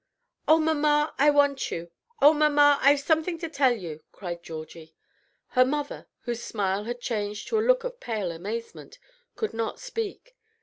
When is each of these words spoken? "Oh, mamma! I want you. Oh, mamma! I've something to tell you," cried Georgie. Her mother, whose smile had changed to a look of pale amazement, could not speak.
"Oh, 0.47 0.57
mamma! 0.57 1.13
I 1.19 1.29
want 1.29 1.69
you. 1.69 1.91
Oh, 2.23 2.33
mamma! 2.33 2.79
I've 2.81 3.01
something 3.01 3.37
to 3.37 3.47
tell 3.47 3.73
you," 3.73 4.01
cried 4.11 4.41
Georgie. 4.41 4.95
Her 5.49 5.63
mother, 5.63 6.07
whose 6.21 6.41
smile 6.41 6.85
had 6.85 6.99
changed 6.99 7.47
to 7.49 7.59
a 7.59 7.61
look 7.61 7.83
of 7.83 7.99
pale 7.99 8.31
amazement, 8.31 8.97
could 9.35 9.53
not 9.53 9.79
speak. 9.79 10.35